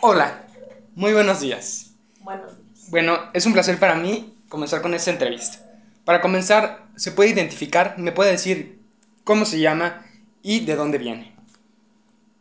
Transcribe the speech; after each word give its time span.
Hola, 0.00 0.46
muy 0.94 1.12
buenos 1.12 1.40
días. 1.40 1.92
Buenos 2.20 2.56
días. 2.56 2.90
Bueno, 2.90 3.18
es 3.34 3.46
un 3.46 3.52
placer 3.52 3.78
para 3.78 3.94
mí 3.96 4.34
comenzar 4.48 4.80
con 4.82 4.94
esta 4.94 5.10
entrevista. 5.10 5.58
Para 6.04 6.20
comenzar, 6.20 6.86
¿se 6.96 7.12
puede 7.12 7.30
identificar? 7.30 7.98
¿Me 7.98 8.12
puede 8.12 8.30
decir 8.30 8.80
cómo 9.24 9.44
se 9.44 9.60
llama 9.60 10.04
y 10.42 10.60
de 10.64 10.76
dónde 10.76 10.98
viene? 10.98 11.34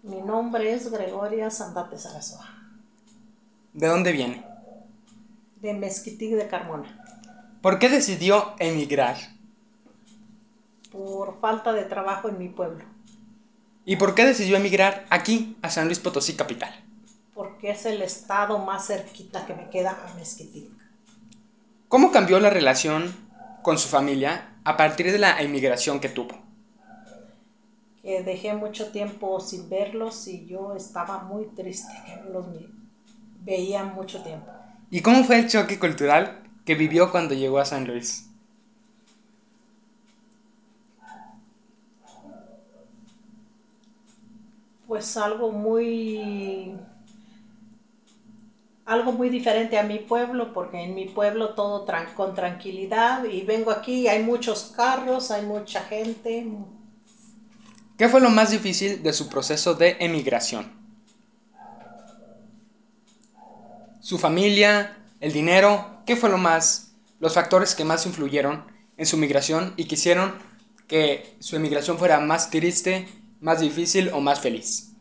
Mi 0.03 0.21
nombre 0.21 0.71
es 0.73 0.89
Gregoria 0.91 1.49
Sandate 1.49 1.97
Sarasoa, 1.97 2.45
¿De 3.73 3.87
dónde 3.87 4.11
viene? 4.11 4.45
de 5.61 5.73
Mezquitic 5.73 6.35
de 6.35 6.47
Carmona. 6.47 7.03
¿Por 7.61 7.79
qué 7.79 7.89
decidió 7.89 8.53
emigrar? 8.59 9.17
Por 10.91 11.39
falta 11.41 11.73
de 11.73 11.83
trabajo 11.83 12.29
en 12.29 12.37
mi 12.37 12.49
pueblo, 12.49 12.85
¿Y 13.85 13.95
por 13.95 14.15
qué 14.15 14.25
decidió 14.25 14.57
emigrar 14.57 15.05
aquí, 15.09 15.57
a 15.61 15.69
San 15.69 15.85
Luis 15.85 15.99
Potosí 15.99 16.35
capital? 16.35 16.71
Porque 17.57 17.71
es 17.71 17.87
el 17.87 18.03
estado 18.03 18.59
más 18.59 18.85
cerquita 18.85 19.43
que 19.47 19.55
me 19.55 19.67
queda 19.71 19.97
a 20.05 20.13
Mezquitic. 20.13 20.69
¿Cómo 21.87 22.11
cambió 22.11 22.39
la 22.39 22.51
relación 22.51 23.15
con 23.63 23.79
su 23.79 23.87
familia 23.87 24.59
a 24.63 24.77
partir 24.77 25.11
de 25.11 25.17
la 25.17 25.41
emigración 25.41 25.99
que 25.99 26.09
tuvo? 26.09 26.37
Que 28.03 28.21
dejé 28.21 28.53
mucho 28.53 28.91
tiempo 28.91 29.39
sin 29.39 29.71
verlos 29.71 30.27
y 30.27 30.45
yo 30.45 30.75
estaba 30.75 31.23
muy 31.23 31.45
triste 31.55 31.95
que 32.05 32.17
no 32.17 32.29
los 32.29 32.45
veía 33.43 33.83
mucho 33.83 34.21
tiempo. 34.21 34.45
¿Y 34.91 35.01
cómo 35.01 35.23
fue 35.23 35.39
el 35.39 35.49
choque 35.49 35.79
cultural 35.79 36.43
que 36.63 36.75
vivió 36.75 37.11
cuando 37.11 37.33
llegó 37.33 37.57
a 37.57 37.65
San 37.65 37.87
Luis? 37.87 38.29
Pues 44.87 45.17
algo 45.17 45.51
muy 45.51 46.77
algo 48.87 49.11
muy 49.11 49.29
diferente 49.29 49.77
a 49.77 49.83
mi 49.83 49.99
pueblo, 49.99 50.53
porque 50.53 50.81
en 50.81 50.95
mi 50.95 51.05
pueblo 51.05 51.53
todo 51.53 51.85
con 52.15 52.33
tranquilidad 52.33 53.25
y 53.25 53.41
vengo 53.41 53.69
aquí, 53.69 54.07
hay 54.07 54.23
muchos 54.23 54.73
carros, 54.75 55.29
hay 55.29 55.45
mucha 55.45 55.81
gente, 55.81 56.47
¿Qué 57.97 58.07
fue 58.09 58.21
lo 58.21 58.29
más 58.29 58.51
difícil 58.51 59.01
de 59.01 59.11
su 59.11 59.27
proceso 59.27 59.73
de 59.73 59.97
emigración? 59.99 60.71
¿Su 63.99 64.19
familia? 64.19 64.99
¿El 65.19 65.33
dinero? 65.33 66.03
¿Qué 66.05 66.15
fue 66.15 66.29
lo 66.29 66.37
más, 66.37 66.93
los 67.19 67.33
factores 67.33 67.73
que 67.73 67.83
más 67.83 68.05
influyeron 68.05 68.65
en 68.97 69.05
su 69.07 69.17
migración 69.17 69.73
y 69.77 69.85
quisieron 69.85 70.35
que 70.87 71.35
su 71.39 71.55
emigración 71.55 71.97
fuera 71.97 72.19
más 72.19 72.51
triste, 72.51 73.07
más 73.41 73.61
difícil 73.61 74.11
o 74.13 74.21
más 74.21 74.41
feliz? 74.41 74.96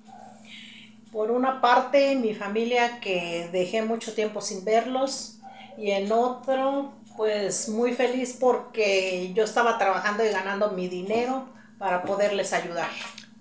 Por 1.17 1.31
una 1.31 1.63
parte, 1.63 2.15
mi 2.15 2.35
familia 2.35 3.01
que 3.01 3.49
dejé 3.51 3.81
mucho 3.81 4.13
tiempo 4.13 4.43
sin 4.43 4.67
verlos 4.67 5.39
y 5.79 5.93
en 5.93 6.13
otro, 6.13 6.93
pues 7.17 7.71
muy 7.71 7.95
feliz 7.95 8.37
porque 8.39 9.33
yo 9.33 9.45
estaba 9.45 9.79
trabajando 9.79 10.23
y 10.27 10.29
ganando 10.29 10.73
mi 10.73 10.89
dinero 10.89 11.47
para 11.79 12.03
poderles 12.03 12.53
ayudar. 12.53 12.91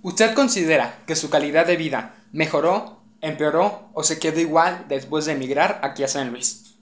¿Usted 0.04 0.34
considera 0.34 1.00
que 1.06 1.18
su 1.18 1.30
calidad 1.30 1.66
de 1.66 1.76
vida 1.76 2.16
mejoró, 2.32 3.02
empeoró 3.20 3.90
o 3.92 4.04
se 4.04 4.20
quedó 4.20 4.40
igual 4.40 4.86
después 4.88 5.26
de 5.26 5.34
emigrar 5.34 5.82
aquí 5.84 6.06
a 6.06 6.08
San 6.08 6.32
Luis? 6.32 6.78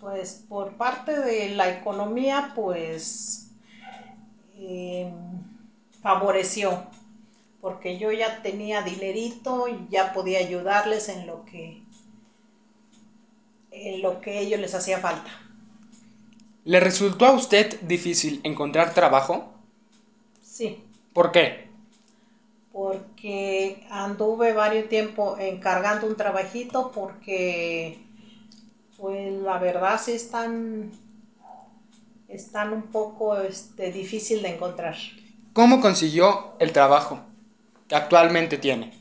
Pues 0.00 0.42
por 0.48 0.72
parte 0.72 1.16
de 1.16 1.50
la 1.50 1.70
economía, 1.70 2.50
pues 2.56 3.52
eh, 4.56 5.14
favoreció, 6.02 6.88
porque 7.62 7.96
yo 7.96 8.12
ya 8.12 8.42
tenía 8.42 8.82
dinerito 8.82 9.68
y 9.68 9.86
ya 9.88 10.12
podía 10.12 10.40
ayudarles 10.40 11.08
en 11.08 11.26
lo 11.26 11.46
que 11.46 11.80
en 13.70 14.02
lo 14.02 14.20
que 14.20 14.40
ellos 14.40 14.60
les 14.60 14.74
hacía 14.74 14.98
falta. 14.98 15.30
¿Le 16.64 16.78
resultó 16.80 17.24
a 17.24 17.32
usted 17.32 17.80
difícil 17.80 18.40
encontrar 18.44 18.92
trabajo? 18.92 19.54
Sí. 20.42 20.84
¿Por 21.14 21.32
qué? 21.32 21.72
porque 22.72 23.86
anduve 23.90 24.54
varios 24.54 24.88
tiempo 24.88 25.36
encargando 25.38 26.06
un 26.06 26.16
trabajito 26.16 26.90
porque 26.90 27.98
pues 28.96 29.32
la 29.42 29.58
verdad 29.58 30.00
sí 30.02 30.12
están 30.12 30.90
están 32.28 32.72
un 32.72 32.84
poco 32.84 33.36
este, 33.36 33.92
difícil 33.92 34.40
de 34.40 34.54
encontrar 34.54 34.96
¿Cómo 35.52 35.82
consiguió 35.82 36.54
el 36.58 36.72
trabajo 36.72 37.20
actualmente 37.92 38.58
tiene? 38.58 38.92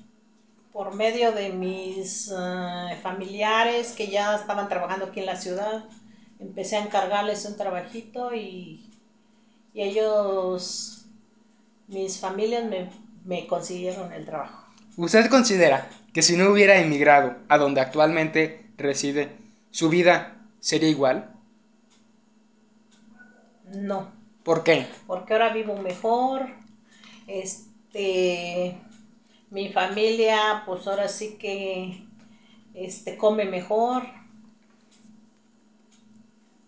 por 0.72 0.96
medio 0.96 1.32
de 1.34 1.50
mis 1.50 2.32
eh, 2.36 2.98
familiares 3.02 3.92
que 3.94 4.08
ya 4.10 4.36
estaban 4.36 4.70
trabajando 4.70 5.06
aquí 5.06 5.20
en 5.20 5.26
la 5.26 5.36
ciudad 5.36 5.84
empecé 6.40 6.78
a 6.78 6.84
encargarles 6.86 7.46
un 7.46 7.58
trabajito 7.58 8.34
y, 8.34 8.90
y 9.74 9.82
ellos 9.82 11.06
mis 11.88 12.20
familias 12.20 12.66
me, 12.66 12.90
me 13.26 13.48
consiguieron 13.48 14.14
el 14.14 14.26
trabajo 14.26 14.66
¿Usted 14.96 15.30
considera 15.30 15.90
que 16.14 16.22
si 16.22 16.38
no 16.38 16.50
hubiera 16.50 16.80
emigrado 16.80 17.36
a 17.50 17.58
donde 17.58 17.82
actualmente 17.82 18.72
reside, 18.78 19.30
su 19.72 19.90
vida 19.90 20.38
sería 20.62 20.88
igual? 20.90 21.30
no 23.74 24.12
¿Por 24.44 24.64
qué? 24.64 24.88
porque 25.08 25.34
ahora 25.34 25.54
vivo 25.54 25.78
mejor, 25.78 26.48
este, 27.92 28.78
mi 29.50 29.70
familia, 29.70 30.64
pues 30.66 30.88
ahora 30.88 31.10
sí 31.10 31.38
que, 31.38 32.06
este, 32.74 33.18
come 33.18 33.46
mejor. 33.46 34.04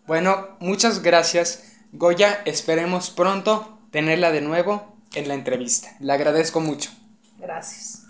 Bueno, 0.06 0.58
muchas 0.60 1.02
gracias, 1.02 1.78
Goya. 1.94 2.42
Esperemos 2.46 3.10
pronto 3.10 3.80
tenerla 3.92 4.32
de 4.32 4.42
nuevo 4.42 4.98
en 5.14 5.30
la 5.30 5.34
entrevista. 5.34 5.96
Le 6.02 6.12
agradezco 6.12 6.60
mucho. 6.60 6.92
Gracias. 7.40 8.02